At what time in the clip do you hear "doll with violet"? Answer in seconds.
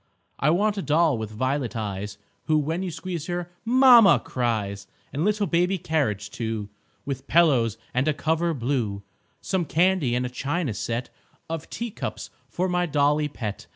0.81-1.75